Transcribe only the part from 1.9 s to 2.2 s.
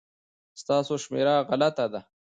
ده